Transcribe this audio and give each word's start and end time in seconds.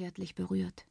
zärtlich 0.00 0.34
berührt. 0.34 0.86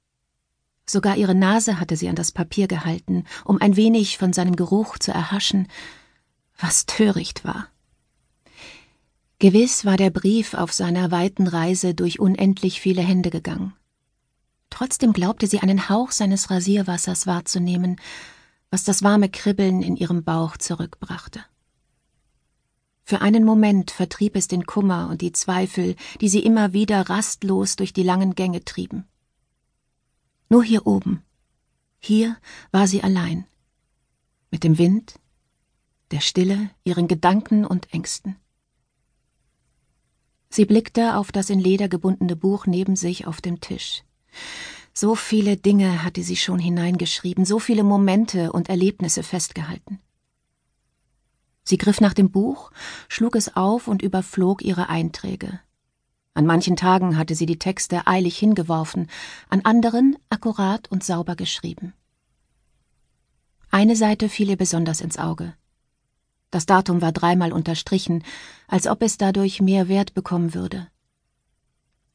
Sogar 0.85 1.17
ihre 1.17 1.33
Nase 1.33 1.79
hatte 1.79 1.95
sie 1.95 2.09
an 2.09 2.15
das 2.15 2.31
Papier 2.31 2.67
gehalten, 2.67 3.23
um 3.43 3.59
ein 3.59 3.75
wenig 3.75 4.19
von 4.19 4.33
seinem 4.33 4.55
Geruch 4.55 4.99
zu 4.99 5.11
erhaschen, 5.11 5.67
was 6.59 6.85
töricht 6.85 7.43
war. 7.43 7.69
Gewiss 9.39 9.83
war 9.83 9.97
der 9.97 10.11
Brief 10.11 10.53
auf 10.53 10.71
seiner 10.73 11.09
weiten 11.09 11.47
Reise 11.47 11.95
durch 11.95 12.19
unendlich 12.19 12.81
viele 12.81 13.01
Hände 13.01 13.31
gegangen. 13.31 13.73
Trotzdem 14.69 15.11
glaubte 15.11 15.47
sie 15.47 15.59
einen 15.59 15.89
Hauch 15.89 16.11
seines 16.11 16.51
Rasierwassers 16.51 17.25
wahrzunehmen, 17.25 17.99
was 18.69 18.83
das 18.83 19.01
warme 19.01 19.29
Kribbeln 19.29 19.81
in 19.81 19.95
ihrem 19.95 20.23
Bauch 20.23 20.55
zurückbrachte. 20.55 21.43
Für 23.09 23.21
einen 23.21 23.43
Moment 23.43 23.89
vertrieb 23.89 24.35
es 24.35 24.47
den 24.47 24.67
Kummer 24.67 25.09
und 25.09 25.21
die 25.21 25.31
Zweifel, 25.31 25.95
die 26.21 26.29
sie 26.29 26.41
immer 26.41 26.73
wieder 26.73 27.09
rastlos 27.09 27.75
durch 27.75 27.91
die 27.91 28.03
langen 28.03 28.35
Gänge 28.35 28.63
trieben. 28.63 29.07
Nur 30.47 30.63
hier 30.63 30.85
oben, 30.85 31.23
hier 31.97 32.37
war 32.71 32.85
sie 32.85 33.01
allein, 33.01 33.47
mit 34.51 34.63
dem 34.63 34.77
Wind, 34.77 35.15
der 36.11 36.19
Stille, 36.19 36.69
ihren 36.83 37.07
Gedanken 37.07 37.65
und 37.65 37.91
Ängsten. 37.91 38.35
Sie 40.51 40.65
blickte 40.65 41.17
auf 41.17 41.31
das 41.31 41.49
in 41.49 41.59
Leder 41.59 41.89
gebundene 41.89 42.35
Buch 42.35 42.67
neben 42.67 42.95
sich 42.95 43.25
auf 43.25 43.41
dem 43.41 43.59
Tisch. 43.59 44.03
So 44.93 45.15
viele 45.15 45.57
Dinge 45.57 46.03
hatte 46.03 46.21
sie 46.21 46.35
schon 46.35 46.59
hineingeschrieben, 46.59 47.43
so 47.43 47.57
viele 47.57 47.83
Momente 47.83 48.51
und 48.51 48.69
Erlebnisse 48.69 49.23
festgehalten. 49.23 49.99
Sie 51.69 51.77
griff 51.77 52.01
nach 52.01 52.15
dem 52.15 52.31
Buch, 52.31 52.71
schlug 53.09 53.35
es 53.35 53.55
auf 53.55 53.87
und 53.87 54.01
überflog 54.01 54.63
ihre 54.63 54.89
Einträge. 54.89 55.59
An 56.33 56.47
manchen 56.47 56.75
Tagen 56.75 57.15
hatte 57.15 57.35
sie 57.35 57.45
die 57.45 57.59
Texte 57.59 58.07
eilig 58.07 58.39
hingeworfen, 58.39 59.07
an 59.49 59.61
anderen 59.61 60.17
akkurat 60.31 60.89
und 60.89 61.03
sauber 61.03 61.35
geschrieben. 61.35 61.93
Eine 63.69 63.95
Seite 63.95 64.29
fiel 64.29 64.49
ihr 64.49 64.57
besonders 64.57 64.99
ins 64.99 65.19
Auge. 65.19 65.53
Das 66.49 66.65
Datum 66.65 67.03
war 67.03 67.11
dreimal 67.11 67.53
unterstrichen, 67.53 68.23
als 68.67 68.87
ob 68.87 69.03
es 69.03 69.19
dadurch 69.19 69.61
mehr 69.61 69.87
Wert 69.87 70.15
bekommen 70.15 70.55
würde. 70.55 70.87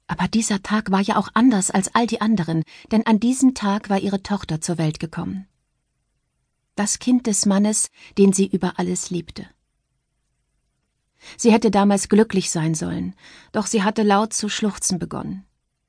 Aber 0.09 0.27
dieser 0.27 0.65
Tag 0.65 0.91
war 0.91 1.01
ja 1.01 1.17
auch 1.17 1.29
anders 1.35 1.71
als 1.71 1.95
all 1.95 2.09
die 2.09 2.21
anderen, 2.21 2.65
denn 2.91 3.07
an 3.07 3.21
diesem 3.21 3.55
Tag 3.55 3.89
war 3.89 4.01
ihre 4.01 4.21
Tochter 4.21 4.61
zur 4.61 4.79
Welt 4.79 4.99
gekommen. 4.99 5.47
Das 6.77 6.99
Kind 6.99 7.27
des 7.27 7.47
Mannes, 7.47 7.91
den 8.19 8.33
sie 8.33 8.47
über 8.47 8.79
alles 8.79 9.11
liebte. 9.11 9.47
Sie 11.37 11.53
hätte 11.53 11.71
damals 11.71 12.09
glücklich 12.09 12.51
sein 12.51 12.75
sollen, 12.75 13.15
doch 13.53 13.67
sie 13.67 13.83
hatte 13.83 14.03
laut 14.03 14.33
zu 14.33 14.49
schluchzen 14.49 14.99
begonnen. 14.99 15.45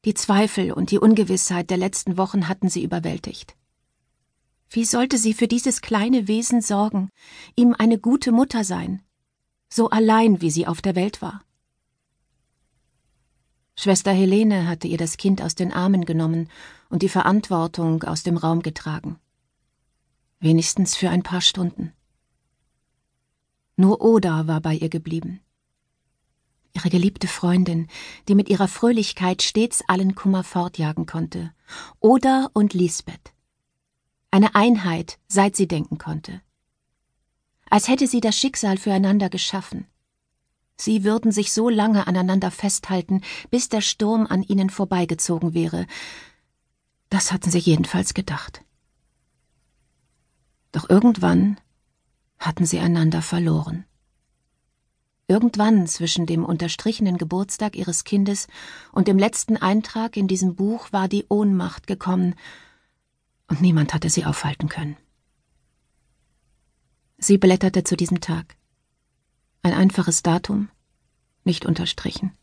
Die 0.05 0.13
Zweifel 0.13 0.71
und 0.71 0.91
die 0.91 0.99
Ungewissheit 0.99 1.69
der 1.69 1.77
letzten 1.77 2.17
Wochen 2.17 2.47
hatten 2.47 2.69
sie 2.69 2.83
überwältigt. 2.83 3.55
Wie 4.69 4.85
sollte 4.85 5.17
sie 5.17 5.33
für 5.33 5.47
dieses 5.47 5.81
kleine 5.81 6.27
Wesen 6.27 6.61
sorgen, 6.61 7.09
ihm 7.55 7.75
eine 7.77 7.97
gute 7.97 8.31
Mutter 8.31 8.63
sein, 8.63 9.01
so 9.69 9.89
allein 9.89 10.41
wie 10.41 10.51
sie 10.51 10.67
auf 10.67 10.81
der 10.81 10.95
Welt 10.95 11.21
war? 11.21 11.41
Schwester 13.75 14.11
Helene 14.11 14.67
hatte 14.67 14.87
ihr 14.87 14.97
das 14.97 15.17
Kind 15.17 15.41
aus 15.41 15.55
den 15.55 15.73
Armen 15.73 16.05
genommen 16.05 16.49
und 16.89 17.01
die 17.01 17.09
Verantwortung 17.09 18.03
aus 18.03 18.23
dem 18.23 18.37
Raum 18.37 18.61
getragen. 18.61 19.19
Wenigstens 20.39 20.95
für 20.95 21.09
ein 21.09 21.23
paar 21.23 21.41
Stunden. 21.41 21.93
Nur 23.77 24.01
Oda 24.01 24.47
war 24.47 24.61
bei 24.61 24.73
ihr 24.75 24.89
geblieben. 24.89 25.41
Ihre 26.73 26.89
geliebte 26.89 27.27
Freundin, 27.27 27.87
die 28.27 28.35
mit 28.35 28.49
ihrer 28.49 28.67
Fröhlichkeit 28.67 29.41
stets 29.41 29.81
allen 29.87 30.13
Kummer 30.13 30.43
fortjagen 30.43 31.05
konnte. 31.05 31.53
Oda 31.99 32.49
und 32.53 32.73
Lisbeth. 32.73 33.33
Eine 34.29 34.55
Einheit, 34.55 35.17
seit 35.27 35.55
sie 35.55 35.67
denken 35.67 35.97
konnte. 35.97 36.41
Als 37.69 37.87
hätte 37.87 38.07
sie 38.07 38.19
das 38.19 38.37
Schicksal 38.37 38.77
füreinander 38.77 39.29
geschaffen. 39.29 39.87
Sie 40.77 41.05
würden 41.05 41.31
sich 41.31 41.53
so 41.53 41.69
lange 41.69 42.07
aneinander 42.07 42.51
festhalten, 42.51 43.21
bis 43.49 43.69
der 43.69 43.81
Sturm 43.81 44.27
an 44.27 44.43
ihnen 44.43 44.69
vorbeigezogen 44.69 45.53
wäre. 45.53 45.87
Das 47.09 47.31
hatten 47.31 47.49
sie 47.49 47.59
jedenfalls 47.59 48.13
gedacht. 48.13 48.65
Doch 50.75 50.89
irgendwann 50.89 51.57
hatten 52.37 52.65
sie 52.65 52.79
einander 52.79 53.21
verloren. 53.21 53.85
Irgendwann 55.25 55.87
zwischen 55.87 56.25
dem 56.25 56.43
unterstrichenen 56.43 57.17
Geburtstag 57.17 57.77
ihres 57.77 58.03
Kindes 58.03 58.49
und 58.91 59.07
dem 59.07 59.17
letzten 59.17 59.55
Eintrag 59.55 60.17
in 60.17 60.27
diesem 60.27 60.57
Buch 60.57 60.91
war 60.91 61.07
die 61.07 61.27
Ohnmacht 61.29 61.87
gekommen, 61.87 62.35
und 63.47 63.61
niemand 63.61 63.93
hatte 63.93 64.09
sie 64.09 64.25
aufhalten 64.25 64.67
können. 64.67 64.97
Sie 67.19 67.37
blätterte 67.37 67.85
zu 67.85 67.95
diesem 67.95 68.19
Tag. 68.19 68.57
Ein 69.61 69.73
einfaches 69.73 70.23
Datum, 70.23 70.67
nicht 71.45 71.65
unterstrichen. 71.65 72.33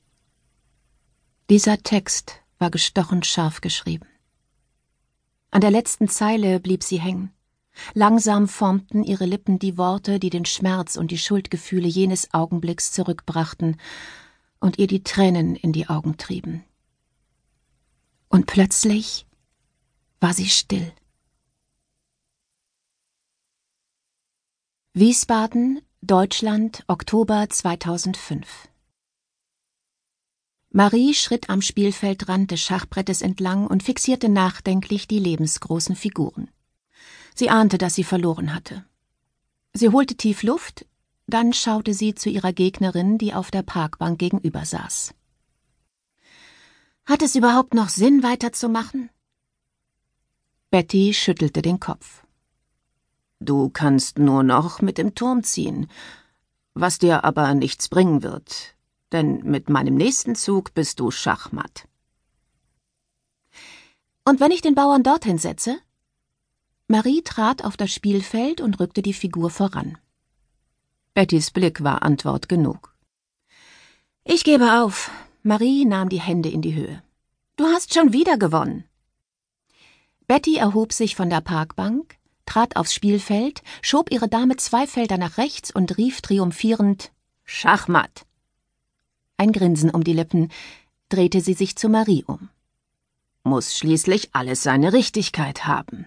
Dieser 1.50 1.82
Text 1.82 2.40
war 2.58 2.70
gestochen 2.70 3.24
scharf 3.24 3.60
geschrieben. 3.60 4.06
An 5.50 5.60
der 5.60 5.70
letzten 5.70 6.08
Zeile 6.08 6.60
blieb 6.60 6.82
sie 6.82 6.98
hängen. 6.98 7.30
Langsam 7.94 8.48
formten 8.48 9.02
ihre 9.02 9.26
Lippen 9.26 9.58
die 9.58 9.76
Worte, 9.78 10.18
die 10.18 10.30
den 10.30 10.44
Schmerz 10.44 10.96
und 10.96 11.10
die 11.10 11.18
Schuldgefühle 11.18 11.88
jenes 11.88 12.32
Augenblicks 12.32 12.92
zurückbrachten 12.92 13.76
und 14.60 14.78
ihr 14.78 14.86
die 14.86 15.02
Tränen 15.02 15.56
in 15.56 15.72
die 15.72 15.88
Augen 15.88 16.16
trieben. 16.16 16.64
Und 18.28 18.46
plötzlich 18.46 19.26
war 20.20 20.32
sie 20.34 20.48
still. 20.48 20.92
Wiesbaden, 24.94 25.80
Deutschland, 26.02 26.84
Oktober 26.86 27.48
2005 27.48 28.68
Marie 30.70 31.12
schritt 31.12 31.50
am 31.50 31.60
Spielfeldrand 31.60 32.50
des 32.50 32.60
Schachbrettes 32.60 33.20
entlang 33.20 33.66
und 33.66 33.82
fixierte 33.82 34.30
nachdenklich 34.30 35.06
die 35.06 35.18
lebensgroßen 35.18 35.96
Figuren. 35.96 36.50
Sie 37.34 37.50
ahnte, 37.50 37.78
dass 37.78 37.94
sie 37.94 38.04
verloren 38.04 38.54
hatte. 38.54 38.84
Sie 39.74 39.88
holte 39.88 40.16
tief 40.16 40.42
Luft, 40.42 40.86
dann 41.26 41.52
schaute 41.52 41.94
sie 41.94 42.14
zu 42.14 42.28
ihrer 42.28 42.52
Gegnerin, 42.52 43.18
die 43.18 43.32
auf 43.32 43.50
der 43.50 43.62
Parkbank 43.62 44.18
gegenüber 44.18 44.64
saß. 44.64 45.14
Hat 47.06 47.22
es 47.22 47.34
überhaupt 47.34 47.74
noch 47.74 47.88
Sinn, 47.88 48.22
weiterzumachen? 48.22 49.10
Betty 50.70 51.12
schüttelte 51.14 51.62
den 51.62 51.80
Kopf. 51.80 52.24
Du 53.40 53.70
kannst 53.70 54.18
nur 54.18 54.42
noch 54.42 54.80
mit 54.80 54.98
dem 54.98 55.14
Turm 55.14 55.42
ziehen, 55.42 55.88
was 56.74 56.98
dir 56.98 57.24
aber 57.24 57.54
nichts 57.54 57.88
bringen 57.88 58.22
wird, 58.22 58.76
denn 59.10 59.42
mit 59.42 59.68
meinem 59.68 59.96
nächsten 59.96 60.36
Zug 60.36 60.74
bist 60.74 61.00
du 61.00 61.10
Schachmatt. 61.10 61.88
Und 64.24 64.38
wenn 64.38 64.52
ich 64.52 64.62
den 64.62 64.74
Bauern 64.76 65.02
dorthin 65.02 65.38
setze? 65.38 65.80
Marie 66.88 67.22
trat 67.22 67.64
auf 67.64 67.76
das 67.76 67.92
Spielfeld 67.92 68.60
und 68.60 68.80
rückte 68.80 69.02
die 69.02 69.14
Figur 69.14 69.50
voran. 69.50 69.98
Bettys 71.14 71.50
Blick 71.50 71.82
war 71.82 72.02
Antwort 72.02 72.48
genug. 72.48 72.94
Ich 74.24 74.44
gebe 74.44 74.80
auf. 74.82 75.10
Marie 75.42 75.84
nahm 75.84 76.08
die 76.08 76.20
Hände 76.20 76.48
in 76.48 76.62
die 76.62 76.74
Höhe. 76.74 77.02
Du 77.56 77.64
hast 77.64 77.92
schon 77.92 78.12
wieder 78.12 78.38
gewonnen. 78.38 78.84
Betty 80.26 80.56
erhob 80.56 80.92
sich 80.92 81.16
von 81.16 81.28
der 81.28 81.40
Parkbank, 81.40 82.16
trat 82.46 82.76
aufs 82.76 82.94
Spielfeld, 82.94 83.62
schob 83.82 84.10
ihre 84.10 84.28
Dame 84.28 84.56
zwei 84.56 84.86
Felder 84.86 85.18
nach 85.18 85.36
rechts 85.36 85.70
und 85.70 85.98
rief 85.98 86.22
triumphierend 86.22 87.12
Schachmatt. 87.44 88.24
Ein 89.36 89.52
Grinsen 89.52 89.90
um 89.90 90.04
die 90.04 90.12
Lippen, 90.12 90.50
drehte 91.08 91.40
sie 91.40 91.54
sich 91.54 91.76
zu 91.76 91.88
Marie 91.88 92.24
um. 92.26 92.48
Muss 93.44 93.76
schließlich 93.76 94.30
alles 94.32 94.62
seine 94.62 94.92
Richtigkeit 94.92 95.66
haben. 95.66 96.06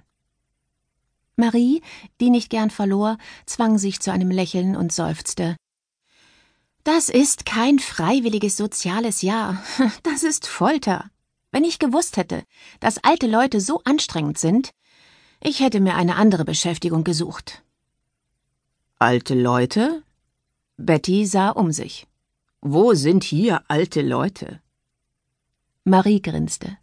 Marie, 1.37 1.81
die 2.21 2.29
nicht 2.29 2.49
gern 2.49 2.69
verlor, 2.69 3.17
zwang 3.45 3.77
sich 3.77 3.99
zu 3.99 4.11
einem 4.11 4.31
Lächeln 4.31 4.75
und 4.75 4.91
seufzte. 4.91 5.55
Das 6.83 7.09
ist 7.09 7.45
kein 7.45 7.79
freiwilliges 7.79 8.57
soziales 8.57 9.21
Jahr, 9.21 9.61
das 10.03 10.23
ist 10.23 10.47
Folter. 10.47 11.09
Wenn 11.51 11.63
ich 11.63 11.79
gewusst 11.79 12.17
hätte, 12.17 12.43
dass 12.79 13.03
alte 13.03 13.27
Leute 13.27 13.59
so 13.59 13.81
anstrengend 13.85 14.37
sind, 14.37 14.71
ich 15.41 15.59
hätte 15.59 15.79
mir 15.79 15.95
eine 15.95 16.15
andere 16.15 16.45
Beschäftigung 16.45 17.03
gesucht. 17.03 17.63
Alte 18.99 19.35
Leute? 19.35 20.03
Betty 20.77 21.25
sah 21.25 21.49
um 21.49 21.71
sich. 21.71 22.07
Wo 22.61 22.93
sind 22.93 23.23
hier 23.23 23.63
alte 23.67 24.01
Leute? 24.01 24.61
Marie 25.83 26.21
grinste. 26.21 26.77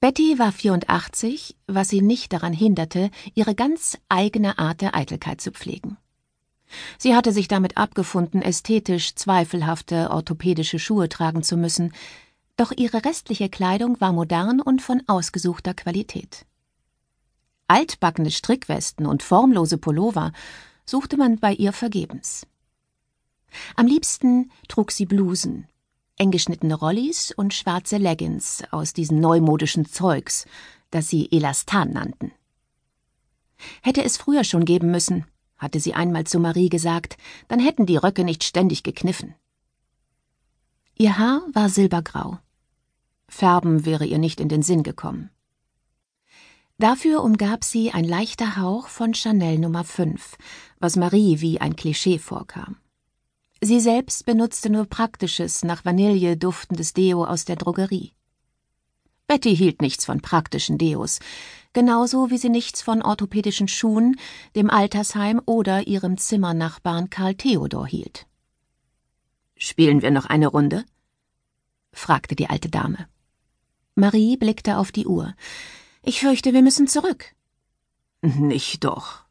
Betty 0.00 0.38
war 0.38 0.50
84, 0.50 1.56
was 1.66 1.90
sie 1.90 2.00
nicht 2.00 2.32
daran 2.32 2.54
hinderte, 2.54 3.10
ihre 3.34 3.54
ganz 3.54 3.98
eigene 4.08 4.58
Art 4.58 4.80
der 4.80 4.94
Eitelkeit 4.94 5.42
zu 5.42 5.52
pflegen. 5.52 5.98
Sie 6.96 7.14
hatte 7.14 7.32
sich 7.32 7.48
damit 7.48 7.76
abgefunden, 7.76 8.40
ästhetisch 8.40 9.14
zweifelhafte 9.14 10.10
orthopädische 10.10 10.78
Schuhe 10.78 11.10
tragen 11.10 11.42
zu 11.42 11.56
müssen, 11.56 11.92
Doch 12.56 12.72
ihre 12.76 13.06
restliche 13.06 13.48
Kleidung 13.48 14.00
war 14.02 14.12
modern 14.12 14.60
und 14.60 14.82
von 14.82 15.02
ausgesuchter 15.06 15.72
Qualität. 15.72 16.44
Altbackene 17.68 18.30
Strickwesten 18.30 19.06
und 19.06 19.22
formlose 19.22 19.78
Pullover 19.78 20.32
suchte 20.84 21.16
man 21.16 21.38
bei 21.38 21.54
ihr 21.54 21.72
vergebens. 21.72 22.46
Am 23.76 23.86
liebsten 23.86 24.50
trug 24.68 24.92
sie 24.92 25.06
Blusen, 25.06 25.68
eng 26.20 26.30
geschnittene 26.30 26.74
Rollis 26.74 27.32
und 27.32 27.54
schwarze 27.54 27.96
Leggings 27.96 28.62
aus 28.70 28.92
diesem 28.92 29.18
neumodischen 29.20 29.86
Zeugs, 29.86 30.46
das 30.90 31.08
sie 31.08 31.28
Elastan 31.32 31.92
nannten. 31.92 32.32
Hätte 33.82 34.04
es 34.04 34.16
früher 34.16 34.44
schon 34.44 34.64
geben 34.64 34.90
müssen, 34.90 35.24
hatte 35.56 35.80
sie 35.80 35.94
einmal 35.94 36.24
zu 36.24 36.38
Marie 36.38 36.68
gesagt, 36.68 37.16
dann 37.48 37.58
hätten 37.58 37.86
die 37.86 37.96
Röcke 37.96 38.24
nicht 38.24 38.44
ständig 38.44 38.82
gekniffen. 38.82 39.34
Ihr 40.96 41.18
Haar 41.18 41.42
war 41.52 41.68
silbergrau. 41.68 42.38
Färben 43.28 43.86
wäre 43.86 44.04
ihr 44.04 44.18
nicht 44.18 44.40
in 44.40 44.48
den 44.48 44.62
Sinn 44.62 44.82
gekommen. 44.82 45.30
Dafür 46.78 47.22
umgab 47.22 47.64
sie 47.64 47.92
ein 47.92 48.04
leichter 48.04 48.56
Hauch 48.56 48.88
von 48.88 49.14
Chanel 49.14 49.58
Nummer 49.58 49.84
5, 49.84 50.36
was 50.78 50.96
Marie 50.96 51.40
wie 51.40 51.60
ein 51.60 51.76
Klischee 51.76 52.18
vorkam. 52.18 52.76
Sie 53.62 53.80
selbst 53.80 54.24
benutzte 54.24 54.70
nur 54.70 54.86
praktisches, 54.86 55.64
nach 55.64 55.84
Vanille 55.84 56.36
duftendes 56.36 56.94
Deo 56.94 57.24
aus 57.24 57.44
der 57.44 57.56
Drogerie. 57.56 58.12
Betty 59.26 59.54
hielt 59.54 59.82
nichts 59.82 60.06
von 60.06 60.22
praktischen 60.22 60.78
Deos, 60.78 61.20
genauso 61.72 62.30
wie 62.30 62.38
sie 62.38 62.48
nichts 62.48 62.82
von 62.82 63.02
orthopädischen 63.02 63.68
Schuhen, 63.68 64.18
dem 64.56 64.70
Altersheim 64.70 65.40
oder 65.44 65.86
ihrem 65.86 66.16
Zimmernachbarn 66.16 67.10
Karl 67.10 67.34
Theodor 67.34 67.86
hielt. 67.86 68.26
Spielen 69.56 70.00
wir 70.00 70.10
noch 70.10 70.26
eine 70.26 70.48
Runde? 70.48 70.84
fragte 71.92 72.34
die 72.34 72.48
alte 72.48 72.70
Dame. 72.70 73.08
Marie 73.94 74.36
blickte 74.36 74.78
auf 74.78 74.90
die 74.90 75.06
Uhr. 75.06 75.34
Ich 76.02 76.20
fürchte, 76.20 76.54
wir 76.54 76.62
müssen 76.62 76.88
zurück. 76.88 77.26
Nicht 78.22 78.84
doch. 78.84 79.24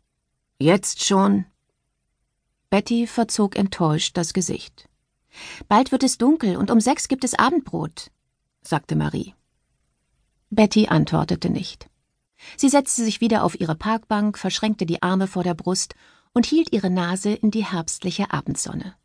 Jetzt 0.60 1.04
schon? 1.04 1.46
Betty 2.69 3.07
verzog 3.07 3.56
enttäuscht 3.56 4.16
das 4.16 4.33
Gesicht. 4.33 4.89
Bald 5.68 5.92
wird 5.92 6.04
es 6.04 6.18
dunkel 6.18 6.56
und 6.56 6.69
um 6.69 6.80
sechs 6.80 7.07
gibt 7.07 7.24
es 7.24 7.33
Abendbrot, 7.33 8.12
sagte 8.62 8.95
Marie. 8.95 9.33
Betty 10.51 10.88
antwortete 10.88 11.50
nicht. 11.50 11.89
Sie 12.57 12.69
setzte 12.69 13.04
sich 13.04 13.21
wieder 13.21 13.44
auf 13.44 13.60
ihre 13.60 13.75
Parkbank, 13.75 14.38
verschränkte 14.38 14.86
die 14.86 15.01
Arme 15.01 15.27
vor 15.27 15.44
der 15.44 15.54
Brust 15.54 15.95
und 16.33 16.45
hielt 16.45 16.71
ihre 16.71 16.89
Nase 16.89 17.33
in 17.33 17.51
die 17.51 17.66
herbstliche 17.66 18.31
Abendsonne. 18.31 18.95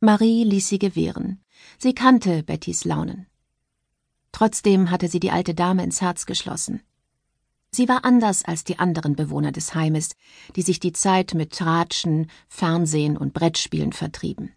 Marie 0.00 0.44
ließ 0.44 0.68
sie 0.68 0.78
gewähren. 0.78 1.40
Sie 1.78 1.94
kannte 1.94 2.42
Bettys 2.42 2.84
Launen. 2.84 3.26
Trotzdem 4.32 4.90
hatte 4.90 5.08
sie 5.08 5.20
die 5.20 5.30
alte 5.30 5.54
Dame 5.54 5.82
ins 5.82 6.00
Herz 6.00 6.26
geschlossen. 6.26 6.82
Sie 7.76 7.90
war 7.90 8.06
anders 8.06 8.42
als 8.42 8.64
die 8.64 8.78
anderen 8.78 9.16
Bewohner 9.16 9.52
des 9.52 9.74
Heimes, 9.74 10.12
die 10.56 10.62
sich 10.62 10.80
die 10.80 10.94
Zeit 10.94 11.34
mit 11.34 11.52
Tratschen, 11.52 12.30
Fernsehen 12.48 13.18
und 13.18 13.34
Brettspielen 13.34 13.92
vertrieben. 13.92 14.54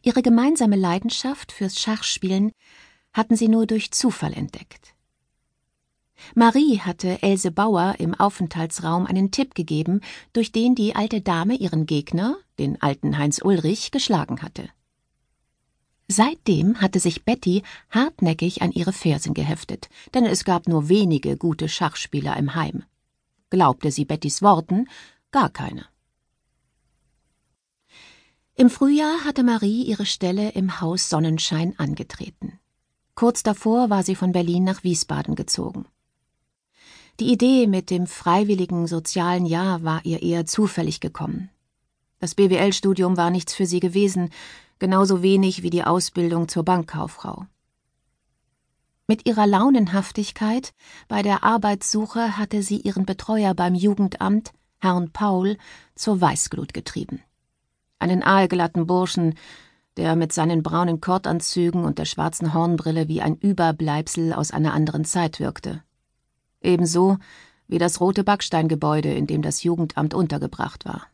Ihre 0.00 0.22
gemeinsame 0.22 0.76
Leidenschaft 0.76 1.52
fürs 1.52 1.78
Schachspielen 1.78 2.52
hatten 3.12 3.36
sie 3.36 3.48
nur 3.48 3.66
durch 3.66 3.90
Zufall 3.90 4.32
entdeckt. 4.32 4.94
Marie 6.34 6.78
hatte 6.78 7.22
Else 7.22 7.50
Bauer 7.50 7.96
im 7.98 8.14
Aufenthaltsraum 8.14 9.04
einen 9.04 9.30
Tipp 9.30 9.54
gegeben, 9.54 10.00
durch 10.32 10.52
den 10.52 10.74
die 10.74 10.96
alte 10.96 11.20
Dame 11.20 11.54
ihren 11.54 11.84
Gegner, 11.84 12.38
den 12.58 12.80
alten 12.80 13.18
Heinz 13.18 13.42
Ulrich, 13.44 13.90
geschlagen 13.90 14.40
hatte. 14.40 14.70
Seitdem 16.10 16.80
hatte 16.80 17.00
sich 17.00 17.24
Betty 17.24 17.62
hartnäckig 17.90 18.62
an 18.62 18.72
ihre 18.72 18.94
Fersen 18.94 19.34
geheftet, 19.34 19.90
denn 20.14 20.24
es 20.24 20.44
gab 20.44 20.66
nur 20.66 20.88
wenige 20.88 21.36
gute 21.36 21.68
Schachspieler 21.68 22.34
im 22.38 22.54
Heim. 22.54 22.84
Glaubte 23.50 23.90
sie 23.90 24.06
Bettys 24.06 24.40
Worten, 24.40 24.88
gar 25.30 25.50
keine. 25.50 25.84
Im 28.54 28.70
Frühjahr 28.70 29.24
hatte 29.24 29.42
Marie 29.44 29.82
ihre 29.82 30.06
Stelle 30.06 30.50
im 30.50 30.80
Haus 30.80 31.10
Sonnenschein 31.10 31.74
angetreten. 31.78 32.58
Kurz 33.14 33.42
davor 33.42 33.90
war 33.90 34.02
sie 34.02 34.14
von 34.14 34.32
Berlin 34.32 34.64
nach 34.64 34.82
Wiesbaden 34.84 35.34
gezogen. 35.34 35.86
Die 37.20 37.32
Idee 37.32 37.66
mit 37.66 37.90
dem 37.90 38.06
freiwilligen 38.06 38.86
sozialen 38.86 39.44
Jahr 39.44 39.82
war 39.82 40.00
ihr 40.04 40.22
eher 40.22 40.46
zufällig 40.46 41.00
gekommen. 41.00 41.50
Das 42.18 42.34
BWL-Studium 42.34 43.16
war 43.16 43.30
nichts 43.30 43.54
für 43.54 43.66
sie 43.66 43.80
gewesen, 43.80 44.30
genauso 44.78 45.22
wenig 45.22 45.62
wie 45.62 45.70
die 45.70 45.84
Ausbildung 45.84 46.48
zur 46.48 46.64
Bankkauffrau. 46.64 47.46
Mit 49.06 49.26
ihrer 49.26 49.46
Launenhaftigkeit 49.46 50.74
bei 51.08 51.22
der 51.22 51.42
Arbeitssuche 51.42 52.36
hatte 52.36 52.62
sie 52.62 52.80
ihren 52.80 53.06
Betreuer 53.06 53.54
beim 53.54 53.74
Jugendamt, 53.74 54.52
Herrn 54.78 55.10
Paul, 55.10 55.56
zur 55.94 56.20
Weißglut 56.20 56.74
getrieben. 56.74 57.22
Einen 57.98 58.22
aalglatten 58.22 58.86
Burschen, 58.86 59.34
der 59.96 60.14
mit 60.14 60.32
seinen 60.32 60.62
braunen 60.62 61.00
Kordanzügen 61.00 61.84
und 61.84 61.98
der 61.98 62.04
schwarzen 62.04 62.54
Hornbrille 62.54 63.08
wie 63.08 63.22
ein 63.22 63.34
Überbleibsel 63.36 64.32
aus 64.32 64.52
einer 64.52 64.74
anderen 64.74 65.04
Zeit 65.04 65.40
wirkte. 65.40 65.82
Ebenso 66.60 67.16
wie 67.66 67.78
das 67.78 68.00
rote 68.00 68.24
Backsteingebäude, 68.24 69.12
in 69.12 69.26
dem 69.26 69.42
das 69.42 69.62
Jugendamt 69.62 70.14
untergebracht 70.14 70.84
war. 70.84 71.06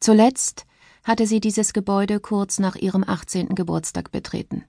Zuletzt 0.00 0.66
hatte 1.06 1.24
sie 1.28 1.38
dieses 1.38 1.72
Gebäude 1.72 2.18
kurz 2.18 2.58
nach 2.58 2.74
ihrem 2.74 3.04
18. 3.06 3.54
Geburtstag 3.54 4.10
betreten. 4.10 4.64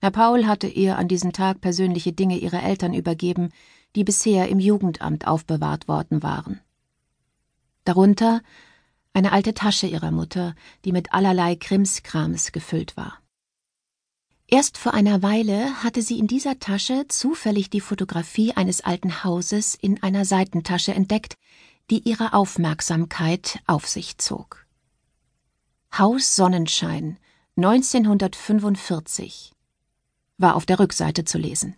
Herr 0.00 0.10
Paul 0.10 0.46
hatte 0.46 0.66
ihr 0.66 0.98
an 0.98 1.06
diesem 1.06 1.32
Tag 1.32 1.60
persönliche 1.60 2.12
Dinge 2.12 2.36
ihrer 2.36 2.64
Eltern 2.64 2.94
übergeben, 2.94 3.50
die 3.94 4.02
bisher 4.02 4.48
im 4.48 4.58
Jugendamt 4.58 5.28
aufbewahrt 5.28 5.86
worden 5.86 6.22
waren. 6.24 6.60
Darunter 7.84 8.42
eine 9.12 9.30
alte 9.30 9.54
Tasche 9.54 9.86
ihrer 9.86 10.10
Mutter, 10.10 10.56
die 10.84 10.90
mit 10.92 11.14
allerlei 11.14 11.54
Krimskrams 11.54 12.50
gefüllt 12.50 12.96
war. 12.96 13.20
Erst 14.48 14.78
vor 14.78 14.94
einer 14.94 15.22
Weile 15.22 15.84
hatte 15.84 16.02
sie 16.02 16.18
in 16.18 16.26
dieser 16.26 16.58
Tasche 16.58 17.06
zufällig 17.06 17.70
die 17.70 17.80
Fotografie 17.80 18.52
eines 18.52 18.80
alten 18.80 19.22
Hauses 19.22 19.76
in 19.76 20.02
einer 20.02 20.24
Seitentasche 20.24 20.92
entdeckt, 20.92 21.34
die 21.90 22.00
ihre 22.00 22.32
Aufmerksamkeit 22.32 23.60
auf 23.66 23.86
sich 23.86 24.18
zog. 24.18 24.67
Haus 25.96 26.36
Sonnenschein 26.36 27.18
1945 27.56 29.52
war 30.36 30.54
auf 30.54 30.64
der 30.64 30.78
Rückseite 30.78 31.24
zu 31.24 31.38
lesen. 31.38 31.74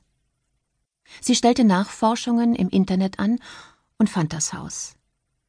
Sie 1.22 1.34
stellte 1.34 1.64
Nachforschungen 1.64 2.54
im 2.54 2.68
Internet 2.68 3.18
an 3.18 3.40
und 3.98 4.10
fand 4.10 4.34
das 4.34 4.52
Haus. 4.52 4.94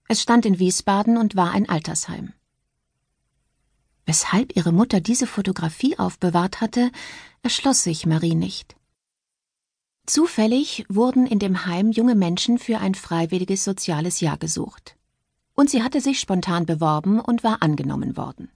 Es 0.08 0.22
stand 0.22 0.46
in 0.46 0.58
Wiesbaden 0.58 1.18
und 1.18 1.36
war 1.36 1.52
ein 1.52 1.68
Altersheim. 1.68 2.32
Weshalb 4.06 4.56
ihre 4.56 4.72
Mutter 4.72 5.02
diese 5.02 5.28
Fotografie 5.28 6.00
aufbewahrt 6.00 6.62
hatte, 6.62 6.92
erschloss 7.44 7.84
sich 7.84 8.06
Marie 8.06 8.36
nicht. 8.36 8.78
Zufällig 10.06 10.86
wurden 10.88 11.28
in 11.28 11.40
dem 11.40 11.66
Heim 11.66 11.92
junge 11.92 12.16
Menschen 12.16 12.58
für 12.58 12.80
ein 12.80 12.96
freiwilliges 12.96 13.66
soziales 13.66 14.22
Jahr 14.22 14.38
gesucht 14.38 14.96
und 15.54 15.70
sie 15.70 15.84
hatte 15.84 16.02
sich 16.02 16.20
spontan 16.20 16.66
beworben 16.66 17.20
und 17.20 17.44
war 17.44 17.62
angenommen 17.62 18.18
worden. 18.18 18.50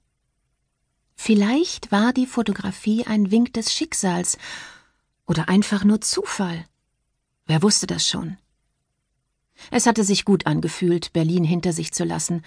Vielleicht 1.16 1.92
war 1.92 2.14
die 2.14 2.26
Fotografie 2.26 3.06
ein 3.06 3.32
Wink 3.32 3.54
des 3.54 3.74
Schicksals 3.74 4.38
oder 5.26 5.50
einfach 5.50 5.84
nur 5.84 6.02
Zufall. 6.02 6.66
Wer 7.46 7.62
wusste 7.64 7.88
das 7.88 8.08
schon? 8.08 8.38
Es 9.72 9.86
hatte 9.86 10.04
sich 10.04 10.26
gut 10.26 10.46
angefühlt, 10.46 11.14
Berlin 11.14 11.44
hinter 11.44 11.74
sich 11.74 11.94
zu 11.94 12.04
lassen, 12.04 12.44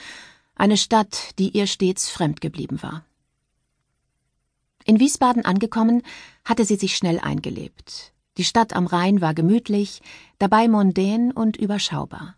eine 0.54 0.76
Stadt, 0.76 1.38
die 1.38 1.50
ihr 1.50 1.66
stets 1.66 2.08
fremd 2.10 2.40
geblieben 2.40 2.82
war. 2.82 3.04
In 4.84 5.00
Wiesbaden 5.00 5.44
angekommen, 5.44 6.02
hatte 6.44 6.64
sie 6.64 6.76
sich 6.76 6.96
schnell 6.96 7.18
eingelebt. 7.20 8.12
Die 8.38 8.44
Stadt 8.44 8.72
am 8.72 8.86
Rhein 8.86 9.20
war 9.20 9.34
gemütlich, 9.34 10.00
dabei 10.38 10.68
mondän 10.68 11.32
und 11.32 11.56
überschaubar. 11.56 12.37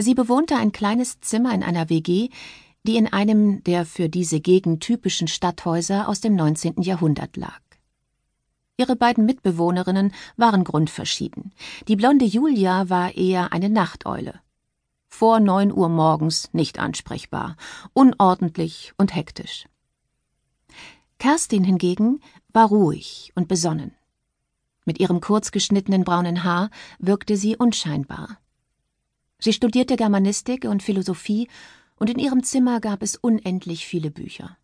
Sie 0.00 0.14
bewohnte 0.14 0.56
ein 0.56 0.70
kleines 0.70 1.20
Zimmer 1.20 1.52
in 1.52 1.64
einer 1.64 1.88
WG, 1.88 2.28
die 2.84 2.96
in 2.96 3.12
einem 3.12 3.64
der 3.64 3.84
für 3.84 4.08
diese 4.08 4.40
Gegend 4.40 4.80
typischen 4.80 5.26
Stadthäuser 5.26 6.08
aus 6.08 6.20
dem 6.20 6.36
19. 6.36 6.82
Jahrhundert 6.82 7.36
lag. 7.36 7.60
Ihre 8.76 8.94
beiden 8.94 9.26
Mitbewohnerinnen 9.26 10.14
waren 10.36 10.62
grundverschieden. 10.62 11.52
Die 11.88 11.96
blonde 11.96 12.24
Julia 12.24 12.88
war 12.88 13.16
eher 13.16 13.52
eine 13.52 13.68
Nachteule. 13.68 14.40
Vor 15.08 15.40
neun 15.40 15.72
Uhr 15.72 15.88
morgens 15.88 16.50
nicht 16.52 16.78
ansprechbar, 16.78 17.56
unordentlich 17.92 18.92
und 18.98 19.16
hektisch. 19.16 19.66
Kerstin 21.18 21.64
hingegen 21.64 22.20
war 22.52 22.68
ruhig 22.68 23.32
und 23.34 23.48
besonnen. 23.48 23.96
Mit 24.84 25.00
ihrem 25.00 25.20
kurzgeschnittenen 25.20 26.04
braunen 26.04 26.44
Haar 26.44 26.70
wirkte 27.00 27.36
sie 27.36 27.56
unscheinbar. 27.56 28.38
Sie 29.40 29.52
studierte 29.52 29.96
Germanistik 29.96 30.64
und 30.64 30.82
Philosophie, 30.82 31.48
und 31.96 32.10
in 32.10 32.18
ihrem 32.18 32.42
Zimmer 32.44 32.80
gab 32.80 33.02
es 33.02 33.16
unendlich 33.16 33.86
viele 33.86 34.10
Bücher. 34.10 34.56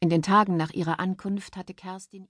In 0.00 0.08
den 0.08 0.22
Tagen 0.22 0.56
nach 0.56 0.72
ihrer 0.72 0.98
Ankunft 0.98 1.56
hatte 1.56 1.74
Kerstin 1.74 2.26